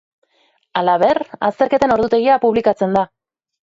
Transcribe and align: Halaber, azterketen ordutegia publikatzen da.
Halaber, 0.81 1.21
azterketen 1.51 1.97
ordutegia 1.99 2.43
publikatzen 2.51 3.01
da. 3.01 3.09